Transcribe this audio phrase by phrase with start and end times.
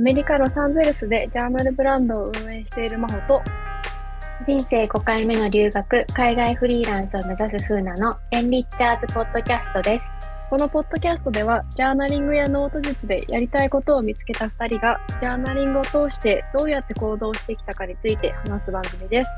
[0.00, 3.42] アメリカ・ロサンゼルスでジャーナルブランドを運営している真帆と、
[4.46, 10.06] 人生5回目の留学、海外フリーランスを目指すふうなのエンリッチャーズポッドキャストです。
[10.48, 19.36] このポッドキャストでは、ジャーナリングやノート術でやりたいことを見つけた2人が、ジャーナリングを通してどうやって行動してきたかについて話す番組です。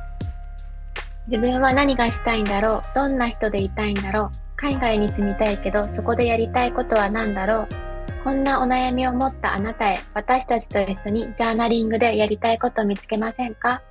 [1.26, 7.91] 自分は何がしたいんだろうどんな人でいたいんだろう海外に住みたいけど、そこでやりたいことは何だろう
[8.24, 13.82] こんなお悩みを持ったあなたへ、私たちと一緒にジャーナリングでやりたいこと見つけませんか？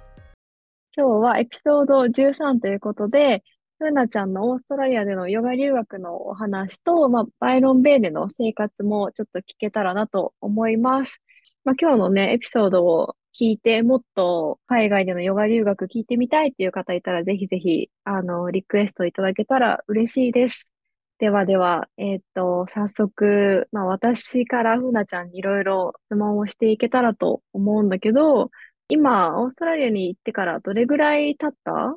[0.96, 3.44] 今日はエピソード13ということで、
[3.78, 11.22] ふうなちゃんのオーストラリアでのヨガ留学のお話と、まあ、バイロンベイでの生活もちょっと聞けたらなと思います。
[11.66, 20.72] まあ、今日のね、エピソードを聞いて、もっと海外でのヨガ留学聞いてみたいっていう方いたら、ぜひぜひ、あの、リクエストいただけたら嬉しいです。
[21.22, 28.50] ではでは、えっと、早速、まあ、私からふうなちゃんにいろいろ質問をしていけたらと思うんだけど、
[28.88, 31.96] 今、オーストラリアに行ってからどれぐらい経った？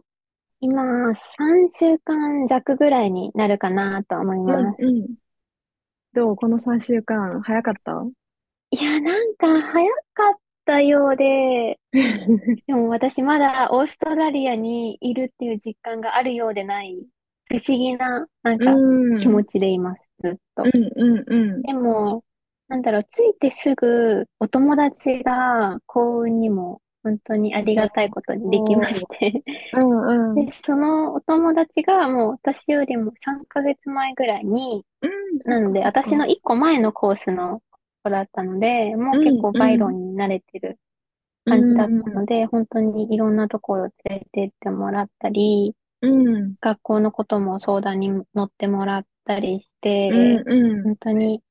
[0.61, 0.83] 今、
[1.15, 4.77] 3週間弱ぐらいになるかなと思います。
[4.79, 5.15] うんうん。
[6.13, 6.37] どう？
[6.37, 7.97] この3週間、早かった？
[8.73, 11.81] いや、なんか早かったようで、
[12.67, 17.07] でも私まだオーストラリアにいるっていう実感があるようでない、
[17.59, 19.19] 不思議な、なんかうん。
[19.19, 20.63] 気持ちでいます、ずっと。
[20.63, 21.63] うんうんうん。
[21.63, 22.25] でも、
[22.69, 29.43] なんだろう、着いてすぐお友達が幸運にも本当にありがたいことにできまして、
[29.75, 30.35] うんうん。
[30.35, 35.11] で、そのお友達がもう私よりも3ヶ月前ぐらいに、うん、
[35.45, 37.61] なので私の1個前のコースの
[38.03, 40.79] 子だったので、もう結構バイロンに慣れてる
[41.45, 45.75] 感じだったので、本当にいろんなところ連れてってもらったり、
[46.05, 46.55] うん。
[46.61, 50.83] 学校のことも相談に乗ってもらったりして、うんうん。
[50.83, 51.43] 本当に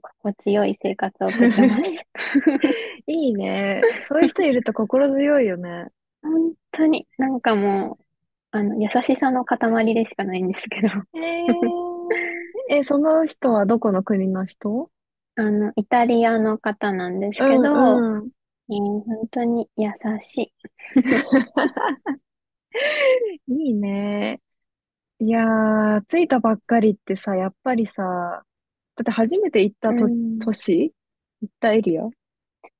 [0.00, 1.82] 心地よい生活を送ってます。
[3.06, 3.82] いいね。
[4.08, 5.88] そういう人いると心強いよね。
[6.22, 8.04] 本当に、なんかもう、
[8.52, 9.58] あの、優しさの塊
[9.94, 14.90] でしかないんですけど、えー、え、その人はどこの国の人？
[15.36, 18.28] あの、イタリアの方なんですけど、うんうん。
[18.70, 19.90] えー本当に優
[20.20, 20.52] しい。
[23.48, 24.40] いいね。
[25.18, 28.02] いやー、着いたばっかりってさ、やっぱりさ、
[28.96, 30.92] だって初めて行った都うん都市？
[31.40, 32.02] 行ったエリア？
[32.02, 32.08] そ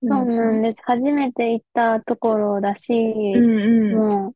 [0.00, 0.82] うなんです。
[0.84, 3.96] 初めて行ったところだし、うんうん。
[3.96, 4.34] も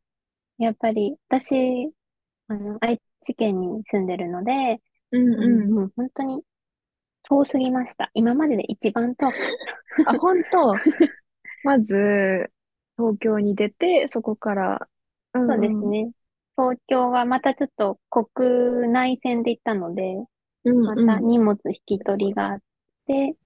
[0.58, 1.90] う、やっぱり、私、
[2.48, 4.80] あの、愛知県に住んでるので、
[5.12, 5.70] うんあのうん。
[5.74, 6.42] もう本当に
[7.24, 8.10] 遠すぎました。
[8.14, 9.32] 今までで一番遠かっ
[10.06, 10.74] あ、本当？
[11.64, 12.50] まず、
[12.96, 14.88] 東京に出て、そこから、
[15.36, 15.90] そうですうん。
[15.90, 16.10] ね。
[16.56, 20.02] 東京はまたちょっと国内線で行ったので、
[20.64, 22.58] うんまた荷物引き取りがあっ
[23.06, 23.36] て、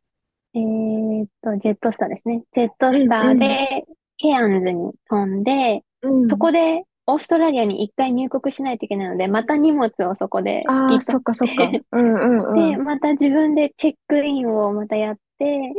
[0.54, 2.42] えーっと、ジェットスターですね。
[2.54, 3.84] ジェットスターで、
[4.18, 6.28] ケアンズに飛んで、うん。
[6.28, 11.66] そこで、オーストラリアに一回入国しないといけないので、また荷物をそこでああ、引きそっかそっか。
[11.66, 12.84] 取 うんうんって、うん。
[12.84, 15.72] また自分でチェックインをまたやって、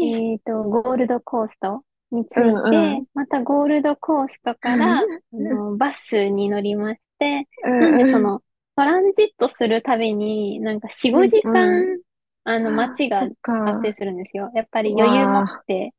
[0.00, 7.48] いいえっと、ゴールドコーストに着いて、うんうんまたゴールドコーストから、あの、バスに乗りまして、
[7.78, 8.40] なんでその、
[8.76, 11.98] トランジットするたびに、なんか4、5時うん間、
[12.44, 14.50] あの、待ちが発生するんですよ。
[14.54, 15.94] やっぱり余裕持って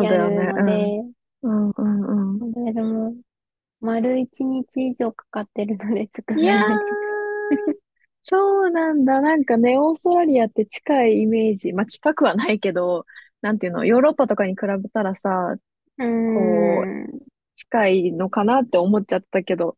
[0.00, 1.02] やるのね。
[1.02, 2.52] で、うんうんうん。
[2.52, 3.14] だけども、
[3.80, 6.84] 丸一日以上かかってるので作いやーらない。、
[8.22, 9.20] そうなんだ。
[9.20, 11.72] なんかね、オーストラリアって近いイメージ。
[11.72, 13.04] まあ、近くはないけど、
[13.44, 15.56] なんていうの、ヨーロッパとかに比べたらさ、
[15.98, 17.24] こう。
[17.54, 19.76] 近いのかなって思っちゃったけど、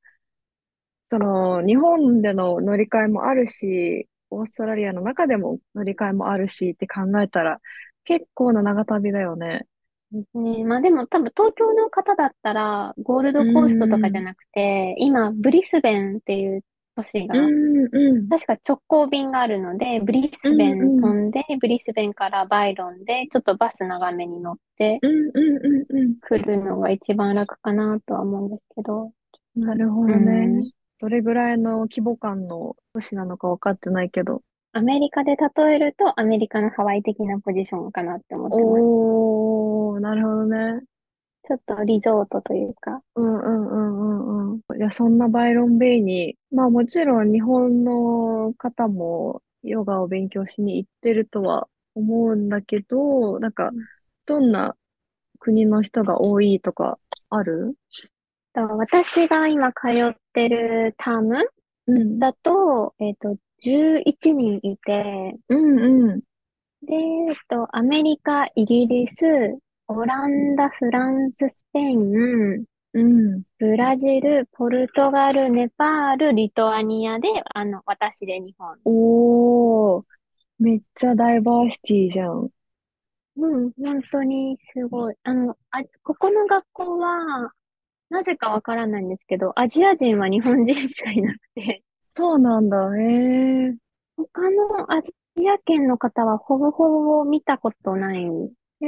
[1.08, 7.60] その、日本での乗り換えもあるし、オーストラリアの中でも乗り換えもあるしって考えたら、
[8.04, 9.66] 結構な長旅だよね。
[10.12, 10.64] ですね。
[10.64, 16.62] まあでも多分東京の方だったら、ゴールドコーストとかじゃなくて、今、ブリスベンっていう
[16.96, 17.34] 都市が。
[18.30, 24.98] 確か直行便があるので、ブリスベン飛んで、ブリスベンからバイロンで、ちょっとバス長めに乗って。
[26.22, 29.12] 来るのが一番楽かなとは思うんですけど。
[29.54, 30.70] なるほどうねん。
[30.98, 34.40] どれぐらいの規模感の都市なのか分かってないけど。
[34.72, 38.66] アメリカで例えると、アメリカのハワイ的なポジションかなって思ってます。
[38.66, 40.82] おー、なるほどね。
[41.46, 43.00] ちょっとリゾートというか。
[43.14, 43.95] うんうんうんう
[44.56, 44.78] んうん。
[44.78, 53.84] いや、そんなバイロンベイに、まあもちろん日本の方もヨガを勉強しに行ってるとは思うんだけど、なんかうん、
[54.26, 54.76] どんな
[55.38, 56.98] 国の人が多いとか
[57.30, 57.76] ある？
[58.54, 61.50] と私が今通ってるターム
[61.86, 62.18] うん。
[62.18, 65.78] だと、えっと、11人いて、うん
[66.10, 66.20] うん。
[66.82, 69.24] で、えっと、アメリカ、イギリス、
[69.88, 72.64] オランダ、フランス、スペイン、
[72.96, 73.42] うん。
[73.58, 78.74] ブラジル、ポルトガル、ネパール、リトアニアで、あの、私で日本。
[78.86, 80.04] おー、
[80.58, 82.48] めっちゃダイバーシティじゃん。
[83.36, 85.14] うん、本当にすごい。
[85.24, 87.52] あの、あ、ここの学校は、
[88.08, 91.82] なぜかわからないんですけど、アジア人は日本人しかいなくて、
[92.14, 92.78] そうなんだ。
[92.98, 93.02] へ
[93.66, 93.74] え。
[94.16, 95.10] 他のアジ
[95.50, 98.24] ア圏の方はほぼほぼ見たことない。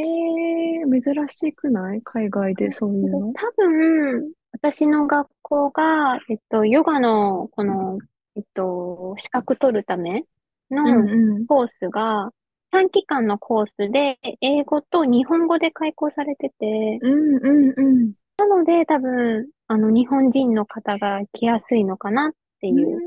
[0.00, 2.02] ええ、珍しくない？
[2.02, 3.32] 海外でそういうの？
[3.32, 7.98] 多分、私の学校が、えっと、ヨガの、この、
[8.36, 10.24] えっと、資格取るため
[10.70, 11.46] うんのうん。
[11.46, 12.30] コースが、
[12.70, 18.12] 短期間のコースで、英語と日本語で開講されてて、うんうんうん。
[18.36, 22.98] なので多分、あの、日本人の方が来やすいのかなってういう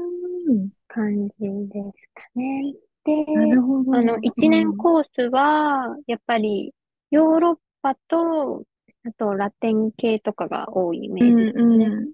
[0.50, 0.70] ーん。
[0.88, 1.48] 感じで
[1.96, 2.74] すかね。
[3.06, 3.96] で、なるほど。
[3.96, 4.78] あの、一年うん。
[4.78, 6.74] コースは、やっぱり、
[7.12, 8.64] ヨーロッパと、
[9.06, 11.86] あとラテン系とかが多いイメージうんですね。
[11.88, 12.14] うん。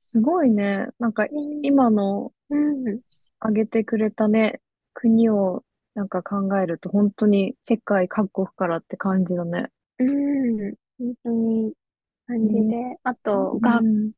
[0.00, 0.88] すごいね。
[0.98, 3.00] なんか、うん今のうん。
[3.40, 4.60] 挙げてくれたね、
[4.94, 5.64] 国を
[5.94, 9.70] なんか考えると本当に世界各国からって感じだね。
[9.98, 10.74] うん。
[10.98, 11.74] 本当に
[12.26, 13.00] 感じねで。
[13.04, 14.12] あと、学うん。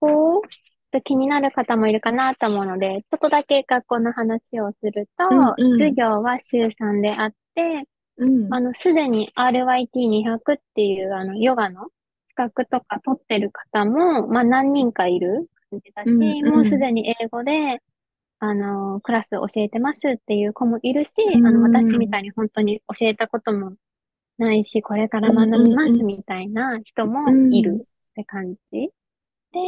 [0.00, 5.78] 校、ちょっと気になる方もいるかなと思うので、ちょっとだけ学校の話をすると、うんうん。
[5.78, 7.84] 授業は週3であって、
[8.16, 8.54] うん。
[8.54, 11.88] あの、すでに RYT200 っていうあの、ヨガの
[12.28, 16.66] 資格とか取ってる方も、まあ何人かいる感じだうんし、もううん。
[16.66, 17.80] すでに英語で、
[18.40, 22.10] あの、クラス教えてますっていう子もいるし、うあの、私みん。
[22.10, 23.76] たいに本当に教えたことも
[24.38, 25.98] ないし、これからうん学びまうんうん。
[25.98, 27.82] すみたいな人うもいるん。
[28.12, 28.90] って感じ。
[29.52, 29.60] で、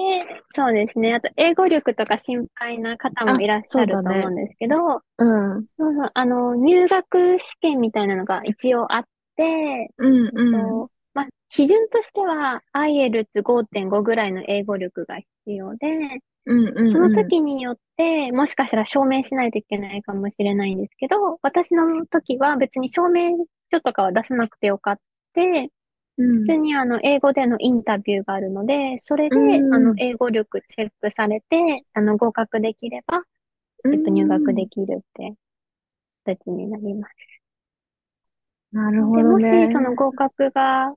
[0.54, 1.14] そうですね。
[1.14, 3.84] あと、英語力とか心配な方もあ、いらっしゃ。
[3.84, 4.76] ると思うんですけど、
[5.18, 5.56] うん。
[5.58, 9.04] うんそうそう、あの、入学試験みたいなのが一応あっ
[9.36, 10.86] て、うん。
[10.86, 15.26] と、まあ、基準としては IELTS5.5 ぐらいの英語力が必
[15.56, 15.88] 要で、
[16.46, 17.30] うんそのうんうん。
[17.30, 23.32] 時によって、もしかしたら証明しないといけないかもしれないんですけど、私の時は別に証明
[23.70, 24.96] 書とかは出さなくてよかっ
[25.34, 25.70] て、うん。
[26.46, 29.98] 普通にあの、英語でのインタビューがあるので、それうで、あの、ん。
[29.98, 33.22] 英語力チェックされて、あの、合格できれば、
[33.84, 34.54] うえっと、入学ん。
[34.54, 35.34] できるって
[36.26, 37.14] 形になります。
[38.72, 39.96] なるほで、どもし、そのね。
[39.96, 40.94] 合格が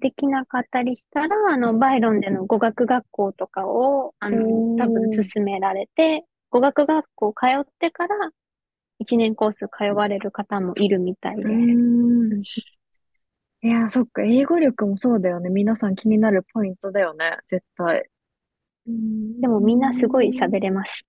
[0.00, 5.30] できなかったりしたら、あの、バイロンでの語学学校とかを、あおの、多分ー。
[5.34, 8.14] 勧められて、語学学校通ってから、
[8.98, 11.68] 1年コース通われる方もいるみたいうで
[13.62, 14.22] いや、そっか。
[14.22, 15.50] 英語力もそうだよね。
[15.50, 17.38] 皆さん気になるポイントだよね。
[17.46, 18.10] 絶対。
[18.86, 20.38] うんでもうみんなすごいん。
[20.38, 21.04] 喋れます。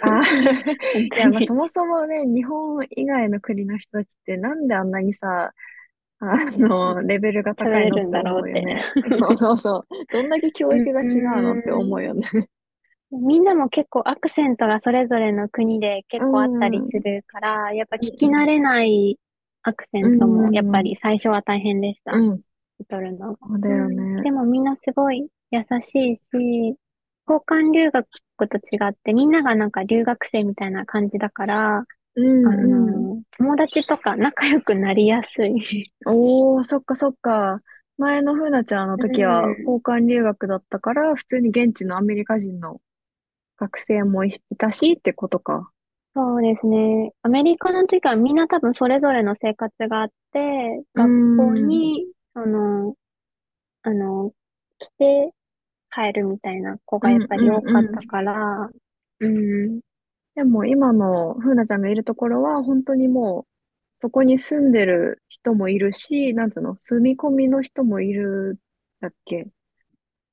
[0.00, 0.24] あー
[0.92, 1.46] 本 いや、まあ、当に。
[1.46, 5.52] そもそもね、日本以外の国の人たちってなんであんなにさ、
[6.20, 6.26] あ
[6.58, 8.42] の、レベルが喋高いのっるんだろうって。
[8.42, 8.84] 思うよね。
[9.12, 9.88] そうそうそう。
[10.10, 11.04] どんだけ教う育が違
[11.40, 12.14] うのって思うよん。
[12.14, 12.28] ね。
[13.12, 17.02] みんなも結構アクセントがそれぞれの国でう結構あったりすん。
[17.04, 19.18] るから、やっぱ聞きうん慣れない
[19.62, 20.66] アクセうントもやっ。
[20.66, 22.12] ぱり最初は大変でした。
[22.18, 22.42] うん。
[22.88, 23.38] 取るのが。
[23.40, 23.88] そうだうん。
[23.88, 24.22] よね。
[24.22, 26.76] でもみんなすごい優しいし、交
[27.46, 35.54] 換留学と違ってみんながなんか留学生みたいな感じだから、うあん友達とか仲良くなりやすい。
[36.04, 37.60] おー、そっかそっか。
[37.98, 39.66] 前のふなちゃんのう時はん。
[39.66, 42.80] 交換留学だったから、普通に現地のアメリカ人の
[43.58, 45.71] 学生もいいたしってことか。
[46.14, 47.12] そうですね。
[47.22, 51.56] アメリカの時はみんな多分それぞれの生活があって、学校ん。
[51.56, 52.94] に、その、
[53.82, 54.32] あの、
[54.78, 55.32] 来て
[55.92, 57.92] 帰るみたいな子がやっぱり多かっんうん。
[57.92, 58.70] たから、
[59.20, 59.80] うん。
[60.36, 63.52] でも今のふなちゃんがいるところは本当にもう
[64.00, 68.60] そこに住んでる人もいるし、なんつうの、住み込みの人もいる
[69.00, 69.48] だっけ？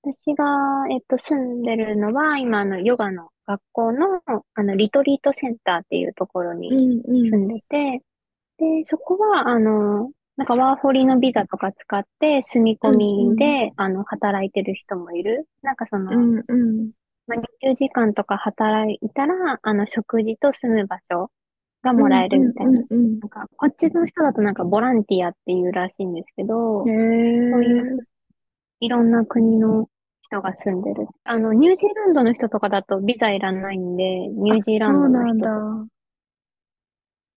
[0.04, 0.46] 私が、
[0.92, 4.22] えっと、住んでるのは、今、あの、ヨガの学校の、
[4.54, 7.30] あの、リトリートセンターっていうところにうんうん。
[7.32, 8.04] 住んでて、
[8.58, 13.36] で、そこは、あの、なんかワーホリのビザとか使って住み込うんうん。
[13.36, 15.48] みで、あの、働いてる人もいる。
[15.64, 16.92] なんかその、うんうん。
[17.28, 21.32] まあ、20時間とか働いたら、あの、食事と住む場所
[21.82, 22.72] がもらえうんうんるみたいな。
[22.72, 26.92] うんうんなんか、こっちの人だとなんかボランティアっていうらしいんですけへど、そう
[27.64, 28.00] いう
[28.82, 28.86] え。
[28.86, 29.90] いろんな国の
[30.30, 31.08] 人が住んでる。
[31.24, 35.50] あの、ニュージーランドの人とかだとビザいらないんで、ニュあ、ージーランドのそうなんだ。
[35.50, 35.66] 人とか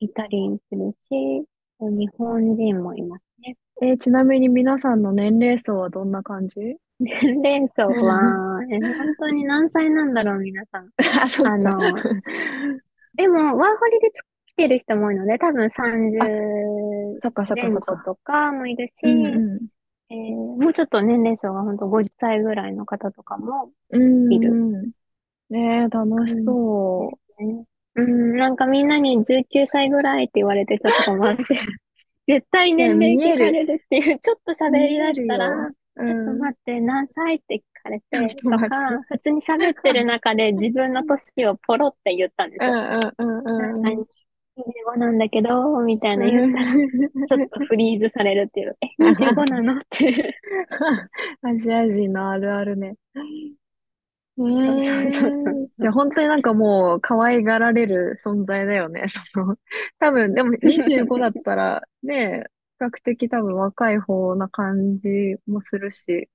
[0.01, 1.47] いたりするし、
[1.81, 3.57] 日本人もいますね。
[3.81, 6.61] えーちなみに皆さんの年齢層はどんな感じ？
[7.01, 10.91] 年齢層は、え、 本当に何歳なんだろう、皆さん。
[11.23, 11.51] あ、そっか。
[11.51, 12.05] あの、
[13.15, 14.11] でも、ワーホリで
[14.47, 15.71] 来てる人も多いので、多分
[16.19, 18.05] あ、30そっかそっかそっか。
[18.05, 19.69] とかもいるし、うんうん。
[20.13, 24.93] えーもうちょっと年齢層が本当50歳ぐらいの方とかもういるんうん。
[25.51, 27.65] ねえ、楽しそすね。
[27.95, 31.45] うん、なんかみんなに19歳ぐらいって言われてちょっと困って、
[32.29, 33.19] 絶対年齢。
[33.19, 35.71] 聞かれるっていう、ちょっと喋り見え出したら。
[35.97, 36.39] うちょっとん。
[36.39, 42.77] 待って、何歳って聞かれ て、とか、普通に喋ってる中で自分の年をポロって言ったんでうすよ。
[42.77, 44.07] んうんうんあ、うん
[44.57, 46.89] 25なんだけど、みたいなう言ったら、ん。
[47.27, 48.77] ちょっとフリーズされるっていう。
[48.83, 49.79] え、25なの？
[49.79, 50.39] って
[51.43, 52.97] アジア人のあるあるね。
[54.39, 54.43] え
[55.09, 55.11] え
[55.77, 55.93] じゃ。
[55.93, 59.05] 本当になんかもう可愛がられる存在だよね。
[59.09, 59.57] その、
[59.99, 62.45] 多分、でも25だったらね、
[62.79, 66.29] 比較的多分若い方な感じもするし、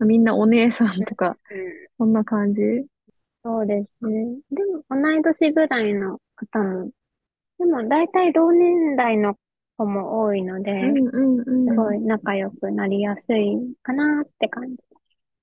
[0.00, 2.86] みんなお姉さんとか、うんそんな感じう
[3.44, 4.24] そうですね。
[4.50, 6.90] でも、同い年ぐらいの方も、
[7.64, 9.36] でも大体同年代の
[9.76, 11.76] 子も多いので、んうんすうん。
[11.76, 14.76] ごい仲良くなりやすいかなって感じ。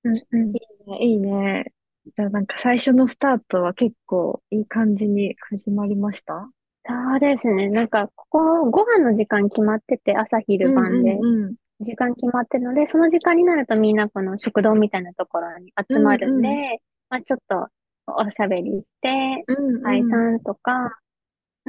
[0.04, 0.50] うんうん。
[0.50, 0.98] いいね。
[1.04, 1.72] いいね。
[2.14, 6.50] じゃあなんか最初のスタートは結構いい感じに始まりました？
[6.86, 7.68] そうですね。
[7.68, 11.54] なんか、ここ、ご飯の時間決まってて、朝昼うん晩で、うんうん。
[11.80, 16.42] 時間決まってるので、その時間になるとみんなこの食堂みたいなところにう集まるんんうん。
[16.42, 17.68] で、まあちょっと
[18.06, 20.10] おしゃべりして、うん解うん。
[20.10, 20.98] 散とか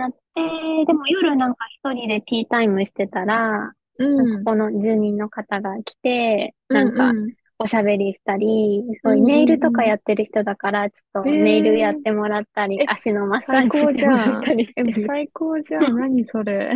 [0.01, 4.45] なって、でも夜なんか一人でティータイムしてたら、うなん。
[4.45, 7.33] この住人の方が来て、うんなんかうん。
[7.59, 11.33] おしゃべりしたり、そういううんネイルとかうんやってる人だから、ちょっうん。
[11.33, 14.35] とネイルやっえてもらったり、ー、え、足のマッサージしてもらっ。
[14.43, 15.13] たりしえ、てる。
[15.13, 15.95] 最高じゃん。
[15.95, 16.71] 何それ。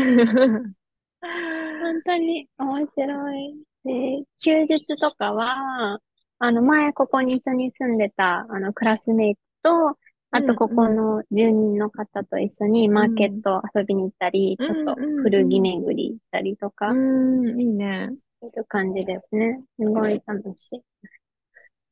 [1.22, 3.64] 本当に面白い。
[3.84, 6.00] で、休日とかは、
[6.40, 10.00] あの、前ここに一緒に住んでた、あの、クラスメイトと、
[10.36, 10.96] あとうんここうん。
[10.96, 13.44] の住人の方と一緒にマーケッうん。
[13.44, 17.46] ト遊びに行ったり、ちょっうんと古着うん巡りしたりとうか、ん。
[17.50, 18.16] うん、いいね。
[18.44, 19.60] いう感じですね。
[19.78, 20.82] すごい楽しい。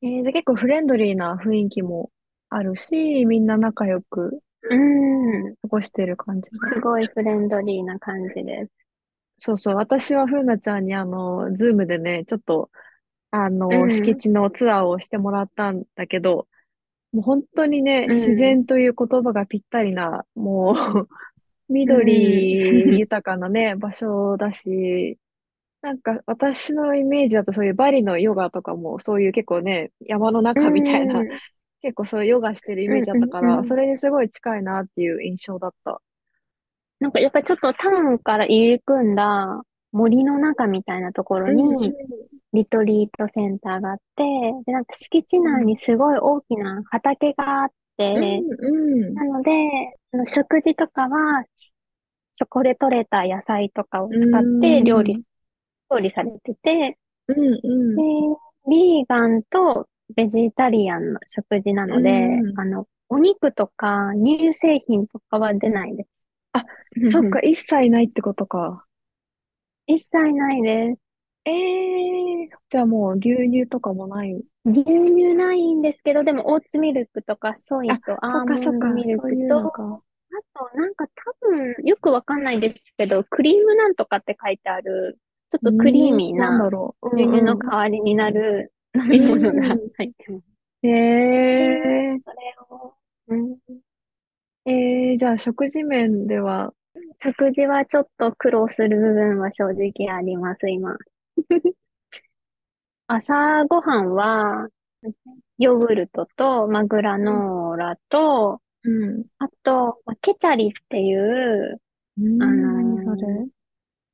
[0.02, 2.10] えー、じゃあ結構フレンドリーな雰囲気も
[2.50, 5.54] あるし、みんな仲良くうーん。
[5.62, 6.52] 過ごしてる感じ。
[6.52, 8.72] すごいフレンドリーな感じです。
[9.38, 9.76] そうそう。
[9.76, 12.70] 私はふうなちゃんにあの、ズームでね、ちょっと、
[13.30, 14.18] あうの、敷ん。
[14.18, 16.48] 地のツアーをしてもらったんだけど、
[17.14, 18.16] もう本当にね、うん。
[18.16, 21.08] 自然という言葉がぴったりな、もう
[21.84, 22.58] うん。
[22.88, 25.18] 緑豊かなね、 場所だし、
[25.80, 31.28] なんか私のイメージだとそういうバリのヨガとかもそういう結構ね、山のう中みたいな、ん。
[31.82, 33.24] 結構そういうヨガしてるイメージだうん。
[33.24, 33.64] ったから、うん。
[33.64, 36.00] それにすごい近いなっていう印象だった。
[37.00, 39.62] なんかやっぱりちょっとタウンから入り組んだ
[39.94, 41.94] 森の中みたいなところに
[42.52, 44.24] リトリートセンターがあって、
[44.66, 45.66] で、なんか敷地内ん。
[45.66, 47.68] にすごい大きな畑があっ
[48.14, 49.20] うんて、うん。
[49.20, 49.50] なので、
[50.28, 51.44] 食事とかは
[52.32, 55.24] そこで採れた野菜とかをう使って料理、ん。
[55.90, 56.98] 調理されてて、
[57.96, 58.04] で、ん。
[58.68, 62.54] ビーガンとベジタリアンの食事なうので、ん。
[62.54, 66.28] あの、お肉とか乳製品とかは出ないです。
[66.52, 66.64] あ、
[67.04, 68.86] そっか、一切ないってことか。
[69.86, 71.00] 一切ないです。
[71.46, 74.44] ええー、じゃあもう牛乳とかもない？
[74.66, 80.02] 牛乳ないんですけど、でもオーツミルクとかソイあ、とそっアーモンドかそっか、ミルクと、そういうのあか。
[80.54, 85.18] となんか多分よくわかんないですけど、クリームなんとかって書いてある、
[85.50, 87.08] ちょっとクリーん、なんだミーなろう。
[87.14, 87.72] 牛乳のうんうん。
[87.72, 89.90] 代わりになる飲うみ物がん。
[89.96, 90.44] 入ってます。
[90.82, 90.88] え
[91.62, 92.36] で、えそれ
[92.70, 92.94] を、
[93.28, 96.72] うん、ー、えー、じゃあ食事面では、
[97.20, 100.96] 食事はちょっと苦労する部分は正直あります、今。
[103.06, 104.68] 朝ごはんは、
[105.58, 107.44] ヨーグルトと、まあ、グラうん。
[107.48, 109.24] ノーラと、うん。
[109.38, 111.80] あと、まあケチャリっていう、
[112.18, 113.48] うーあん、何それのー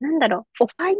[0.01, 0.97] なんだろう、おかゆ？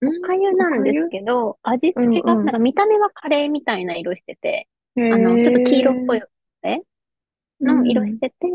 [0.00, 4.68] うおかゆなんですけど、味うん付けが、なんうか見た目はカレーみたいな色してて、
[5.08, 6.22] あの、ちょっと黄色っぽい
[6.62, 6.80] え、
[7.60, 8.20] の色しん。
[8.20, 8.46] てて、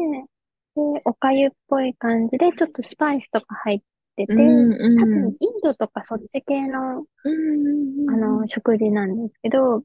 [0.76, 3.82] で、おかゆっぽい感じで、ちょっとスパイスとか入っ
[4.18, 5.30] てて、うん、多うん。
[5.30, 9.84] 分インドとかそっち系の、うん、あの、食事なんですけど、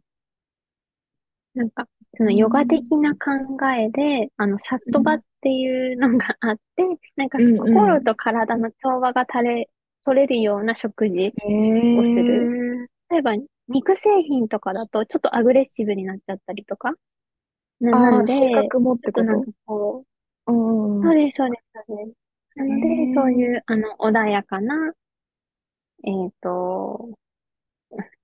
[1.54, 2.96] なんか、そうのヨガ的ん。
[2.96, 3.30] な考
[3.72, 6.82] えで、あの、サットバっうん、ていうのがあって、
[7.16, 7.96] なんかうん、うん。
[7.96, 9.70] 心と体の調和が取れ、
[10.04, 11.48] 取れるような食事へ
[11.94, 12.52] をする。
[12.52, 13.32] え、例えば、
[13.68, 16.92] 肉製品とかだとちょっとアグレッシブになっちゃったりとか。
[17.80, 20.08] な、なああ、んで、性格もっちょっとなんかてことこう、
[20.46, 21.02] うん。
[21.02, 22.16] そうです、そうです、そうです。
[22.56, 24.92] なへので、そういえ、う、あの、穏やかな、
[26.04, 27.10] えっと、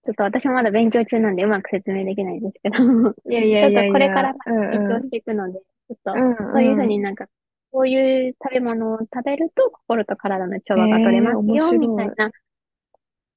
[0.03, 2.77] ちょっと私もまだ勉強中なんでうまく説明できないんですけど、
[3.15, 4.51] ちいやいょっとやいや、これからう。
[4.71, 6.19] 勉強していくので、ちょっと、う
[6.53, 6.87] そういうふんうん。
[6.87, 7.27] うになんか
[7.71, 12.17] こういう食べ物を食べると心と体の調え和が取れえ、ます面よ、みたい白い。
[12.17, 12.31] な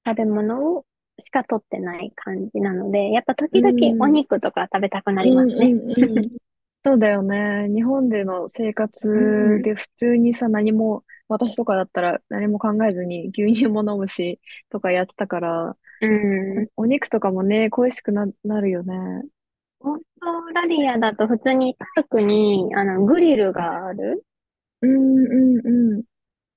[0.06, 0.86] 食べ物を
[1.20, 5.75] しか取ってない感じなので、やっぱう時々おん、肉とか食べたくなうんりますね。
[5.96, 6.45] うんうん。
[6.86, 7.68] そうだよね。
[7.74, 8.74] 日本での生
[9.13, 14.39] うん、活で普通にさ、何も、私とかだったら何も考えずに牛乳も飲むし、
[14.70, 16.70] とかやってたから、うん。
[16.77, 18.94] お肉とかもね、恋しくな、なるよね。
[19.80, 24.25] オーストラリアだと普通にパークにあのグリルがある
[24.82, 26.04] うんうんうん。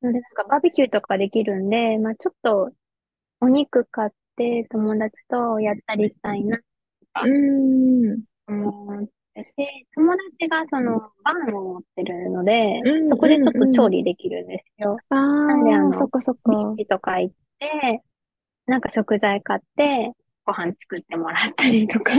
[0.03, 2.73] ので、なんかバーベキューとかできるんで、まあちょっと
[3.41, 6.65] お肉買って友達とやったりしたいなと
[7.21, 8.25] うかん。
[8.49, 9.09] 思
[9.43, 13.99] ってし、友達がそのバンを持ってるので、うんそこでちょっと調うんうん。
[13.99, 15.03] 理できるんですよ。
[15.47, 16.77] なんであああ、そっの、かそっビーか。
[16.77, 18.03] チとか行って、
[18.67, 20.13] なんか食材買って、
[20.47, 22.15] ご飯作ってもらったりとか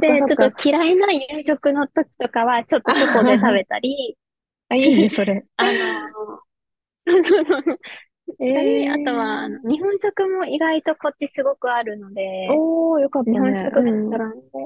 [0.00, 0.52] で、ちょっと。
[0.64, 4.16] 嫌いな夕食の時とかは、ちょっと外で食べたり、
[4.68, 5.44] あ、いいね、それ。
[5.56, 6.40] あの、
[7.06, 7.80] そうそうそう。
[8.40, 13.34] えたり、あとは、日本食も意外とこっちすごくあるので、おー、よかったね。
[13.34, 14.10] 日本食レスうん。
[14.10, 14.57] トランで、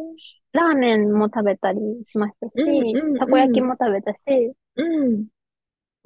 [0.52, 3.60] ラーメンも食べたりしましたうんし、うんたこ焼うん。
[3.60, 5.28] きも食べたし、うん。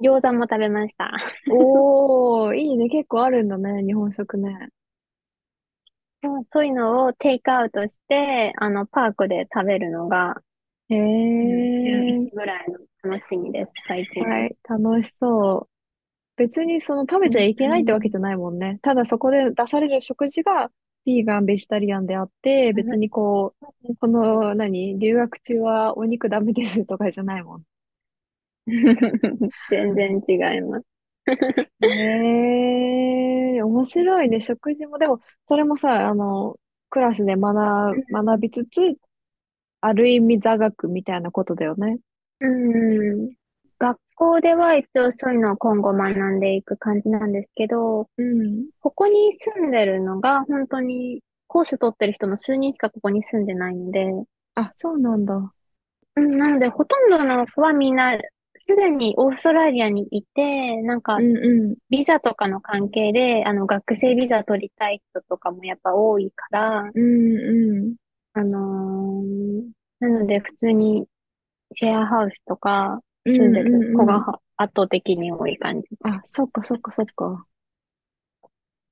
[0.01, 1.11] 餃子も食べました。
[1.47, 2.89] おー、 いいね。
[2.89, 4.69] 結構あるんだね、日本食ね。
[6.23, 10.41] そうそういうのをテイクアウトして、あの、パークで食べるのが、
[10.89, 10.95] へ
[11.41, 12.29] うん、週え。
[12.29, 12.79] 1ぐらいの
[13.11, 14.39] 楽しみです、最近は。
[14.39, 15.69] はい、楽しそう。
[16.37, 18.79] 別にその食べうん、ちゃいけないってわけうん、じゃないもんね。
[18.83, 20.71] ただそこで出される食事が
[21.07, 23.55] ビーガン、ベジタリアンであって、別にこ
[23.89, 27.63] う、この何、留学中はお肉ダメですとかじゃないもん。
[29.69, 30.85] 全然違います。
[31.81, 34.41] へえ、面白いね。
[34.41, 36.57] 食事も、でも、それもさ、あの、
[36.89, 37.55] クラスで学、
[38.11, 38.79] 学びつつ、
[39.81, 41.99] ある意味座学みたいなことだよね。
[42.41, 43.36] うん、
[43.79, 48.67] 学校では一応そういうのを今後学んでいく感じなんですけど、うん。
[48.81, 54.05] ここに住んでるのが本当にコース取ってる人の数人しかここに住んでないので、
[54.55, 55.53] あ、そうなんだ。
[56.15, 58.17] うん、なのでほとんどの子はみんな
[58.59, 61.75] すでにオーストラリアにいて、なんかうんうん。
[61.89, 67.95] ビザとかの関係で、あの学生ビザ取りたい人とかもやっぱ多いから、うんうん。
[68.33, 71.07] あのーなので普通に
[71.73, 73.81] シェアハウスとかうん住んでる。
[73.93, 75.87] 子が圧倒的に多い感じ。
[76.01, 77.45] あ、そっかそっかそっか。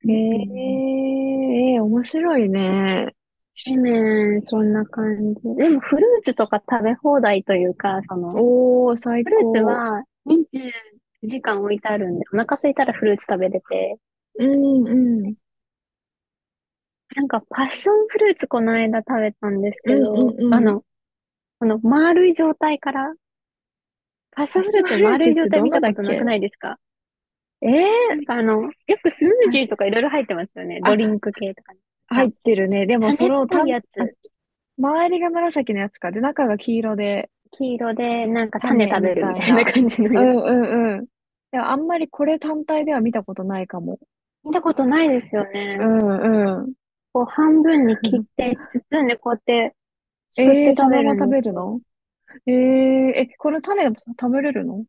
[0.03, 3.13] うへんえ、えー面白いね。
[3.67, 5.41] えね、そんな感じ。
[5.57, 9.63] でもフルーツとか食べ放題というか、その、おー、最フルーツ高。
[9.63, 13.97] は20時間置いてあるんで、お腹空いたらフルーツ食べれて、
[14.39, 15.35] うんうん。
[17.15, 20.55] なんかパッションフルーツこの間食べたんですうんけど、うんうん。
[20.55, 20.83] あの、
[21.59, 23.13] この丸い状態から、
[24.35, 26.77] パッションフルーツ丸い状態見たことなくないですか？
[27.61, 28.71] えー、なんかあの、よ
[29.01, 30.81] くスムージーとかいろいろ入ってますよね。
[30.83, 31.73] ドあ、リンク系とか
[32.07, 32.85] 入ってるね。
[32.85, 34.05] でもそ種っの、たん、ぽいやつ、あ、
[34.77, 36.11] 周りが紫のやつか。
[36.11, 39.65] で、中が黄色で、黄色でなんか種食べるみたいな。
[39.65, 40.37] 感じのやつ。
[40.37, 41.05] うんうんうん。
[41.51, 43.99] でもあんまりこれ単体では見たことないかも。
[44.43, 45.77] 見たことないですようね。
[45.77, 46.73] んうん。
[47.13, 49.73] こう半分に切って、スプーンでこうやって
[50.29, 51.29] すくって食べるんですよ。
[51.29, 51.79] べるの？
[52.47, 52.53] えー、
[53.15, 54.85] え、この種食べれるの？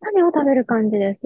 [0.00, 1.20] 種を食べる感じです。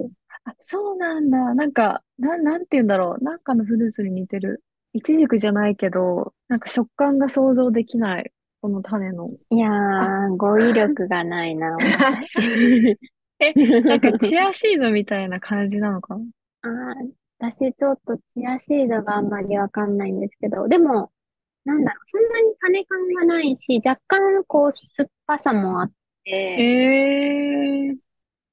[0.45, 1.53] あ、そうなんだ。
[1.55, 3.23] なんか、なん、なんて言うんだろう。
[3.23, 4.63] なんかのフルーツに似てる。
[4.93, 8.31] イチジクじゃないけど、なんか食感が想像できない。
[8.61, 9.25] この種の。
[9.49, 12.97] いやあ、ー、語彙力がないな、 私。
[13.39, 13.53] え、
[13.87, 16.15] なんかチアシードみたいな感じなのか？
[16.15, 16.23] な
[16.61, 21.11] あー、私ちょっとチアシードがあんまりわかんないんですけど、でも、
[21.65, 25.91] なんだろう、そんなに種感がないし、若干こう酸っぱさもあっ
[26.25, 27.95] えて、えー、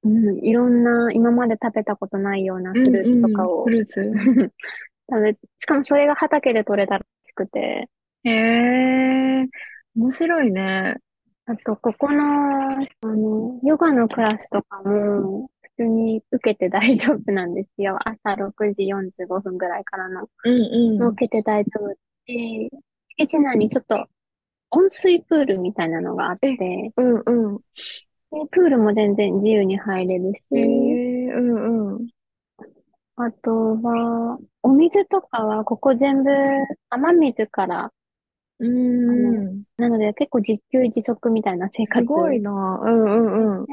[0.05, 4.13] うん、いろんな今まで食べたことないようなうんフルーツとかをルーツ。
[5.11, 7.89] 食べ、しかもそれが畑で採れたらしくて、
[8.25, 9.49] ええー、
[9.97, 10.97] 面白いね。
[11.45, 17.99] あと、ここの、あの、ヨガのクラスとかも、普通に受けて大丈夫なんですよ。
[18.05, 20.29] 朝6時45分ぐらいからの。
[20.45, 21.03] うんうん。
[21.03, 21.89] 受けて大丈夫
[22.27, 22.71] で、
[23.17, 24.07] 敷地内にちょっと
[24.71, 27.57] 温水プールみたいなのがあっえ、て、うんうん。
[27.57, 27.63] で
[28.51, 32.09] プールも全然自由に入れるええし、ー、うんうん。
[33.17, 33.51] あと
[33.83, 36.31] は、お水とかはここ全部
[36.91, 37.93] 雨水から、
[38.59, 39.63] うんうん。
[39.77, 42.51] なので結構自給自足みたいな生す活ごいな。
[42.51, 43.67] うんうんうん。
[43.67, 43.73] で、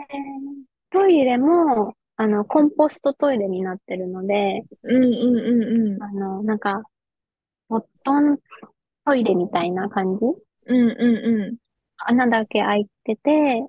[0.92, 6.04] トイレも、あの、コンポストトイレになってるので、うんうんうんうん。
[6.04, 6.84] あの、なんか、
[7.70, 8.40] ボットン
[9.10, 10.22] トイレみたいな感じ？
[10.24, 10.36] うん
[10.68, 10.92] うん
[11.42, 11.58] うん。
[11.98, 13.66] 穴だけ開いてて、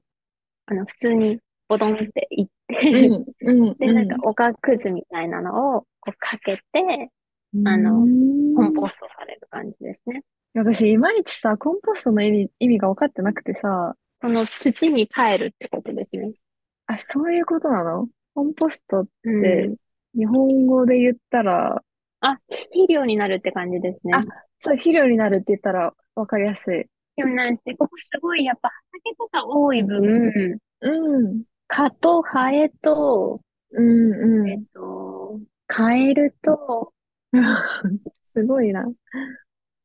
[0.67, 7.11] あの、普通にボドンっていっうて、ん、うん、で、なんかおがくずみたいなのをこうかけて、
[7.55, 7.67] うん。
[7.67, 10.23] あのうんコンポストされる感じですね。
[10.55, 16.33] 私、いまいちさ、コンポストの意味、意味が分かってなくてさ、その土に帰るってことですね。
[16.87, 18.09] あ、そういうことなの？
[18.35, 19.77] コンポストっうて、ん。
[20.19, 21.83] 日本語で言ったら、
[22.21, 24.13] 肥料になるって感じですね。
[24.15, 24.25] あ
[24.61, 26.87] そう、肥料になるって言ったら分かりやすい。
[27.17, 33.41] でもなんて、ここすごいやっぱ畑とか多い分、うん、蚊とハエと、
[33.73, 36.93] うん、えっうと、カエルと、
[37.37, 37.43] ん。
[38.23, 38.85] すごいな。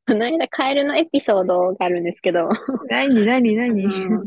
[0.07, 2.49] この間カエルのエピソードがあるんですけど、
[2.89, 4.25] 何、何、あ何の、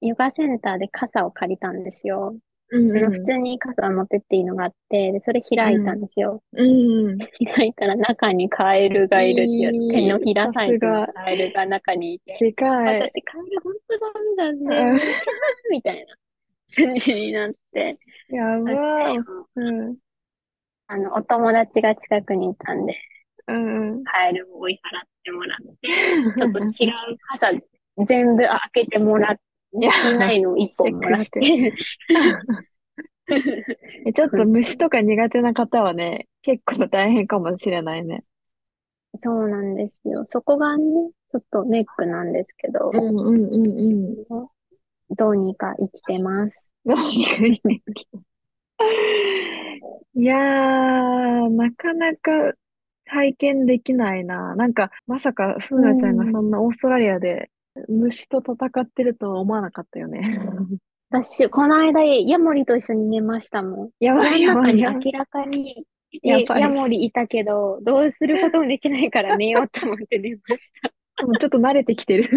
[0.00, 2.36] ヨガセンターで傘を借りたんですよ。
[2.70, 6.42] うん、う普通に傘持ってっていいのがあって、で、それ開いたんですよ。
[6.56, 7.18] ん、うん。
[7.54, 13.00] 開いたら中にカエルがいるってやつ、いい手のひらサイズのカエルが中にいて、でかい。
[13.02, 15.14] 私カエル本当ダメだうんね、キャー
[15.70, 17.98] みたいな感じになって、
[18.30, 19.18] やばでい。
[19.56, 19.96] うん、
[20.88, 22.96] あの、お友達が近くにいたんで、
[23.46, 24.04] うん。
[24.04, 25.88] カエルを追い払ってもらって、
[26.40, 27.52] ちょっと違う傘
[28.06, 29.53] 全部開けてもらって、し
[30.18, 31.40] ないのを一本もらって、
[34.06, 38.24] えちょっと虫とか苦手な方はね、結構大変かもしれないね。
[39.22, 40.24] そうなんですよ。
[40.26, 40.84] そこがね、
[41.32, 44.48] ちょっとネックなんですけど、うんうんうんうん。
[45.10, 46.72] どうにか生きてます。
[46.84, 47.82] 何がいいね
[50.14, 52.54] いやー、なかなか
[53.04, 54.54] 体験できないな。
[54.56, 57.50] なんか、まさか、ふうなちゃんがそんなオーストラリアで
[57.88, 60.38] 虫と戦ってるとは思わなかったよね。
[61.10, 63.90] 私、この間、ヤモリと一緒に寝ましたもん。
[64.00, 65.02] やばいやばいやばい。
[65.04, 65.86] 明らかに、
[66.22, 70.92] やばいヤモリいたけど、どうすることもできないから寝ようと思って寝ました。
[71.16, 72.28] でもちょっと慣れてきてる。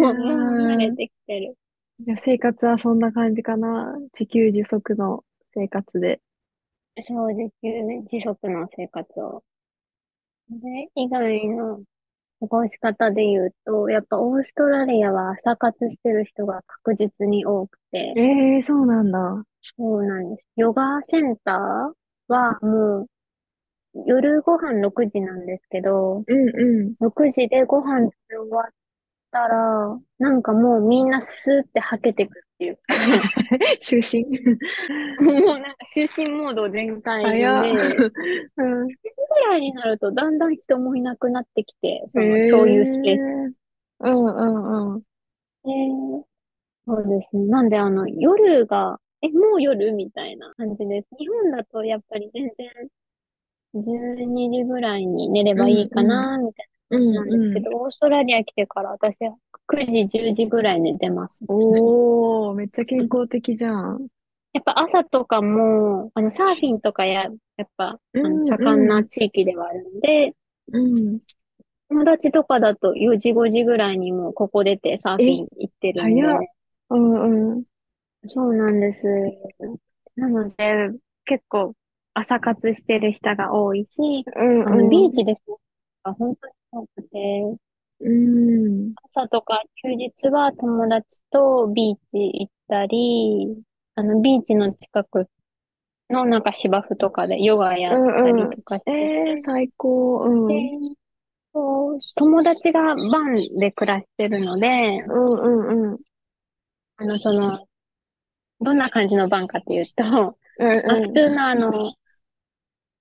[0.00, 1.56] 慣れてきてる。
[2.06, 3.96] いや生活はそんな感じかな。
[4.18, 6.20] 自給自足の生活で。
[7.06, 8.04] そうですよね。
[8.12, 9.44] 自足の生活を。
[10.50, 11.82] で、以外の
[12.48, 19.44] 過ごし方で言うと、やっぱオーストラリアは朝活してる人が確実に多くて、ええそうなんだ。
[19.62, 20.46] そうなんです。
[20.56, 21.54] ヨガセンター
[22.32, 23.06] はもう
[24.06, 26.94] 夜ご飯6時なんですけど、うんうん。
[27.00, 28.72] 6時でご飯食べ終わっ
[29.34, 32.82] たら、なんかもうみんなスーってはけてくっていうか、
[33.82, 34.22] 就寝
[35.26, 37.24] もうなんか就寝モード全開。
[37.24, 38.86] で、うん。
[38.86, 38.94] ぐ
[39.50, 44.06] らいになるとだんだん人もいなくなってきて、そのへ共有スペースえ。
[44.06, 45.00] うんうんうん。
[45.00, 45.04] で、
[46.86, 47.46] そうですね。
[47.46, 51.08] なんであの夜が、え、もう夜みたいな感じです。
[51.18, 52.70] 日本だとやっぱり全然
[53.74, 56.68] 12時ぐらいに寝ればいいかな、みたい
[56.98, 61.44] なうんですけど、オーストラリア来てから私は9時、10時ぐらいに寝てます。
[61.48, 64.08] おー、めっちゃ健康的じゃん。
[64.52, 67.24] やっぱ朝とかも、あの、サーフィンとかや、
[67.56, 70.34] やっぱ、あうんの、盛んな地域ではあるんで、
[70.72, 71.20] うん。
[71.88, 76.22] 友達とかだと4時、5時ぐらいにもうここ出てサーフィン行ってるんで、
[76.90, 77.64] うんうん。
[78.28, 79.04] そうなんです。
[80.16, 80.90] なので、
[81.24, 81.74] 結構
[82.14, 84.88] 朝活してる人が多いし、うんあの、うん。
[84.90, 85.56] ビーチですね。
[86.04, 87.56] 本当に多くて、
[88.00, 88.94] うん。
[89.14, 93.62] 朝とか休日は友達とビーチ行ったり、
[93.94, 95.28] あの、ビーチの近く
[96.10, 100.24] のなんか芝生とかでヨガやったりとかしてえー、最高。
[100.24, 100.48] うん。
[100.48, 100.54] で
[101.52, 102.94] そう友達がバ
[103.30, 105.98] ンで暮らしてるので、うんうんうん。
[106.96, 107.64] あの、その、
[108.60, 111.92] どんな感じのバンかっていうと、うんまあ、うん普通のあの、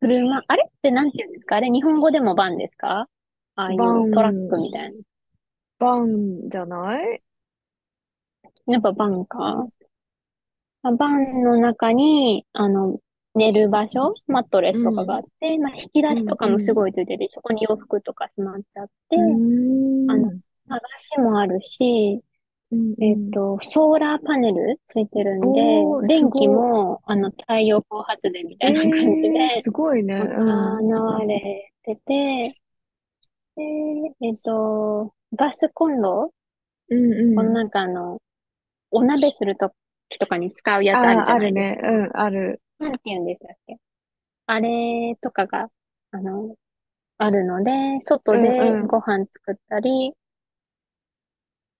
[0.01, 1.55] 車、あれってなんて言うんですか？
[1.55, 3.07] あれ日本語でもバンですか？
[3.55, 4.97] ああいバンうトラックみたいな。
[5.79, 7.21] バンじゃない？
[8.67, 9.67] やっぱバンか。
[10.83, 12.99] あバンの中に、あの、
[13.35, 19.37] 寝る場所、マットレスとかがあって、まあ、引き出しとかもすごいついてるし、そこに洋服とかしまってあって、う
[20.05, 20.11] ん。
[20.11, 20.39] あの流
[20.99, 22.21] しもあるし、
[22.71, 25.61] うんえっと、ソーラーパネルついてるんで、
[26.07, 30.15] 電気も、あの、太陽光発電みたいな感じえでー、すごいね。
[30.15, 30.87] うん。
[31.25, 32.61] 流れてて、
[33.55, 33.63] で、
[34.21, 36.33] えっと、ガスコンロ、
[36.89, 37.35] うんうん。
[37.35, 38.21] このなんかあの、
[38.91, 39.71] お鍋すると
[40.09, 42.05] きとかに使うやつあるあ、じゃないですあるね。
[42.05, 42.61] うん、ある。
[42.79, 42.85] か。
[42.85, 43.77] なんて言うんでしたっけ？
[44.45, 45.69] あれとかが、
[46.11, 46.55] あの、
[47.17, 47.71] あるので、
[48.03, 50.13] 外でうんうんご飯作ったり、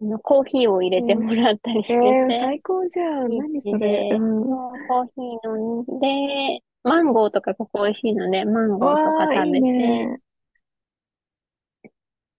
[0.01, 3.29] あのコーヒーを入れてもらったりしてえー、て、最高じゃん。
[3.29, 4.09] ビー何チそれ。
[4.09, 4.43] で、うん。
[4.43, 10.19] コーヒー飲んで、マンゴーとかここ美味しいので、マンゴーとかわあ、いい食べて、ね。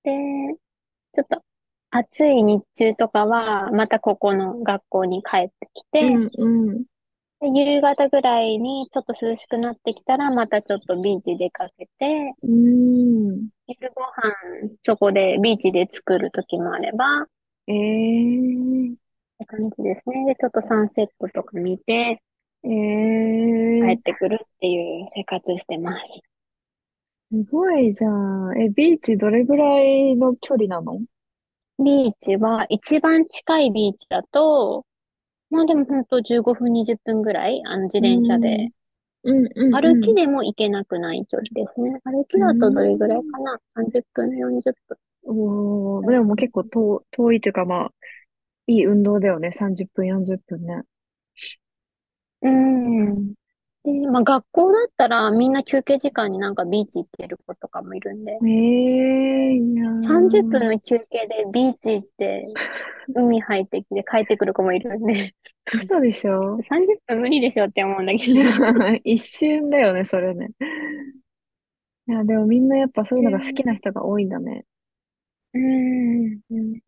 [0.04, 0.10] で、
[1.14, 1.42] ちょっと
[1.90, 6.84] 暑い日中とかは、またここの学校に帰ってきて、うんうん。
[7.40, 13.48] で夕方ぐらいにちょっと涼しくなってきたら、またちょっとビーチ出かけて、うーん。
[13.66, 17.26] 昼ご飯そこでビーチで作る時もあれば、っ
[17.66, 18.94] えー、
[19.38, 20.26] て感じですね。
[20.26, 22.22] で、ちょっとサンセットとか見て
[22.64, 26.20] えー、帰ってくるっていう生活してます。
[27.30, 28.58] すごいじゃん。
[28.62, 31.00] え、ビーチどれぐらいの距離なの？
[31.84, 34.86] ビーチは一番近いビーチだと、
[35.50, 38.70] まあでも本当15分20分ぐらい、あの自転車で。
[39.24, 39.72] うんうんうん。
[39.72, 42.00] 歩きでも行けなくない距離ですね。
[42.04, 44.98] 歩きだとどれぐらいかな ?30 分、40分。
[45.24, 47.90] おー、でも結構遠、遠いというかまあ、
[48.66, 49.52] いい運動だよね。
[49.52, 50.82] 30分、40分ね。
[52.42, 53.34] うん。
[53.84, 62.44] で、まあ学校だったらみんな休憩時間になんかビーチ行ってる子とかもいるんで、ええいやー30分の休憩でビーチ行って、
[63.14, 65.34] 海入ってきて帰ってくる子もいるんで、
[65.74, 66.58] 嘘でしょ？
[66.68, 68.40] 30分無理でしょって思うんだけど。
[69.04, 70.50] 一瞬だよね、それね。
[72.06, 74.64] いや、でもみんなやっぱそういうのが好きな人が多いんだね。
[75.54, 76.40] うん。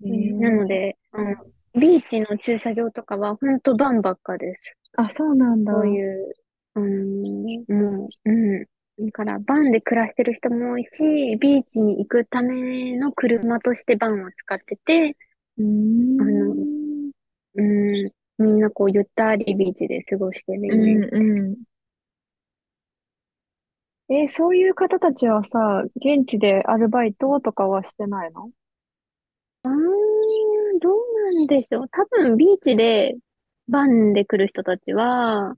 [0.02, 1.37] ーなので、あの、
[1.80, 4.61] ビーチの駐車場とかは本当バンばっかです。
[4.96, 5.72] あ、そうなんだ。
[5.72, 6.35] そういう、
[6.76, 8.66] うん、もう、うん。
[9.06, 15.16] だから、バンで暮らしてる人も多いし、ビーチに行くための車としてバンを使ってて、
[15.58, 16.20] うーん。
[16.20, 16.54] あの
[17.58, 21.16] うん、みんなこう、ゆったりビーチで過ごしてるイメージ。
[21.16, 21.56] うんうん。
[24.08, 28.50] え、そういう方たちはさ、現地でアルバイトとかはしてないの？
[29.64, 29.72] あー、
[30.80, 30.94] どう
[31.34, 31.88] なんでしょう。
[31.88, 33.16] 多分、ビーチで
[33.68, 35.56] バンで来る人たちは、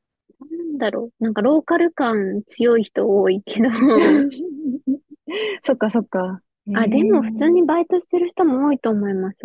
[0.79, 1.25] なんだろう。
[1.25, 3.69] なんか、ローカル感強い人多いけど、
[5.65, 6.41] そっかそっか。
[6.75, 9.39] あ、でも普通にバイトしてる人も多いと思います。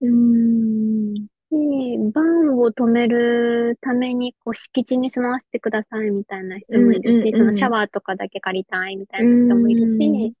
[0.00, 1.14] うーん。
[1.14, 10.34] し、バンを止めるために、こう、敷地に住まわせてくださいみたいな人もいるし、うんうんうんそのシャワーとかだけ借りたいみたいな人もいるし、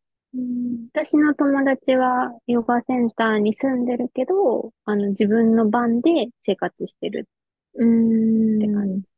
[0.94, 7.28] 私の友達はヨガセンターに住んでるけど、あの、自分のバンで生活してる
[7.74, 8.56] うーん。
[8.58, 9.11] って感じ。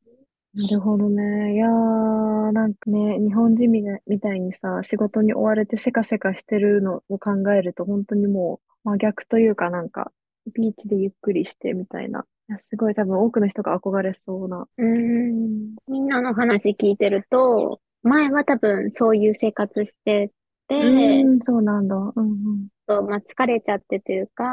[0.57, 1.55] なるほどね。
[1.55, 10.12] いやー、なんかね、日本人みたいみたいにさ、仕事に追われてせかせかしてるのを考えると、本当にもう真逆というかなんか、
[10.53, 12.25] ビーチでゆっくりしてみたいな。
[12.49, 14.69] いや、すごい多分多くの人が憧れそうな。
[14.79, 15.75] うーん。
[15.88, 20.31] みんなの話聞いてると、前は多分そういう生活して
[20.69, 21.97] て、うーん、そうなんだ。
[21.97, 22.69] うんうん。
[22.87, 24.45] と、まあ、疲れちゃってというか、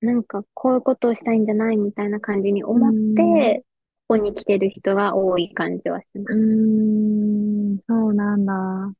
[0.00, 3.64] なんかこういうことをしたいんじゃないみたいな感じに思って、
[4.12, 6.34] ここに来てる人が多い感じはします。
[6.34, 8.92] うーん、そうなんだ。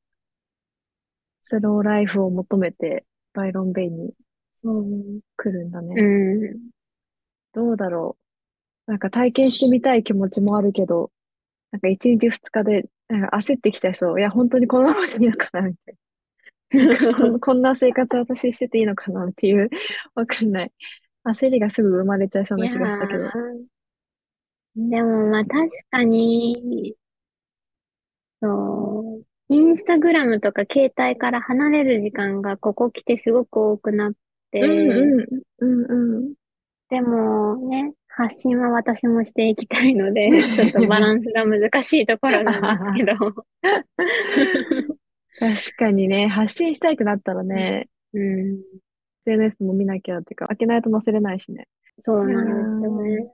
[1.42, 4.14] スローライフを求めて、バイロンベイに
[4.53, 4.85] そう。
[5.37, 5.94] 来るんだね。
[6.01, 6.70] うん。
[7.53, 8.16] どうだろ
[8.87, 8.90] う。
[8.90, 11.11] なんか体験してみたい気持ちもあるけど、
[11.72, 14.18] なんか一日二日で、なんか焦ってきちゃいそう。
[14.20, 15.94] いや、本当にこのままでいいのかなみたい
[16.72, 16.87] な。
[16.87, 19.68] なんかこんこんな生活私してていいのかなっていう、
[20.14, 20.72] わかんない。
[21.25, 23.25] 焦りがすぐ生まれちゃいそうな気がしたけど。
[23.25, 23.29] ー
[24.77, 26.95] でもまあ確かに、
[28.41, 34.13] そう、インスタグラムとか携帯から離れる時間がここ来てすごく多くなっ
[34.51, 36.35] て、うんうん、うんうん。
[36.89, 43.45] でもね、発信は私もしていきたいので、 ちょっとバランスが難しいところなんですけど。
[45.39, 48.61] 確かにね、発信したいくなったらね、うん、
[49.27, 51.69] SNS も見なきゃっていうか、開けないと載せれないしね。
[51.99, 53.27] そうなんですよね。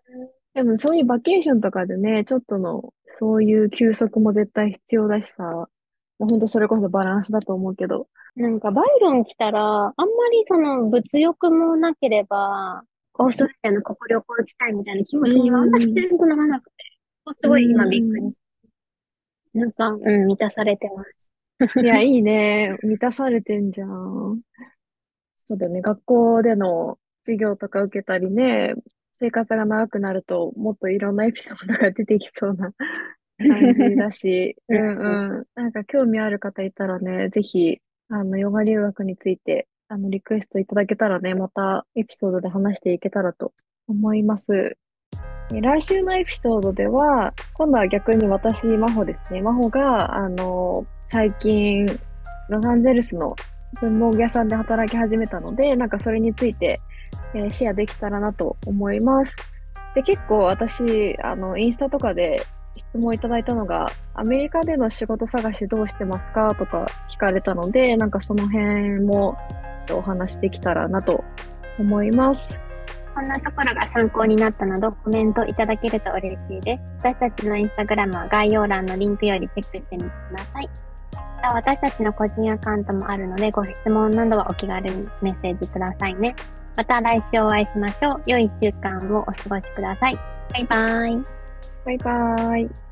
[0.54, 8.08] でもそういうバケーションとかでね、ちょっとの、そういう休息も絶対必要だしさ、もうほんとそれこそバランスだと思うけど。
[8.34, 12.82] なんかバイロン来たら、あんまりその物欲もなければ、
[13.14, 16.72] オーストラリアのここ旅行行きたいみたいな気持ちにはあんま自然とならなくて、
[17.42, 18.32] すごい今びっくり。
[19.54, 21.30] なんか、うん、満たされてます。
[21.82, 22.76] いや、いいね。
[22.82, 24.40] 満たされてんじゃん。
[25.34, 25.80] そうだよね。
[25.80, 28.74] 学校での授業とか受けたりね、
[29.18, 32.72] 生活が長くなると、もっといろんなエピソードが出てきそうな
[33.38, 35.46] 感じだし、う うんんうん。
[35.54, 43.52] なんか興味ある方いたらね、ぜひ、あの、ヨガ留学について、あの、リクエストいただけたらね、またエピソードで話していけたらと
[43.88, 44.76] 思います。
[45.52, 49.40] え来週のエピソードでは、今度は逆に私、真帆ですね。
[49.40, 51.86] 真帆が、あの、最近、
[52.50, 53.34] ロサンゼルスの
[53.80, 56.80] 文房具屋さんで働き始めたので、なんかそれについて、
[57.34, 59.36] えーシェアできたらなと思います。
[59.94, 69.36] で、結構私、あの、インスタとかで質問いただいたのが、アメリカでの仕事探しどうしてますかとか聞かれたので、なんかその辺も
[69.90, 71.24] お話できたらなと
[71.78, 72.58] 思います。
[73.14, 76.82] こんなところが参考になったなどコメントいただけると嬉しいです。
[77.00, 80.70] 私たちのインスタグラムは概要欄のリンクよりチェックしてみてください。
[81.14, 86.36] また私たちの個人アカウントもあるのでご質問などはお気軽にメッセージくださいね。
[86.78, 88.22] また来週お会いしましょう。
[88.24, 90.14] 良い1週間をお過ごしください。
[90.52, 91.24] バイバーイ。
[91.84, 92.87] バイバーイ。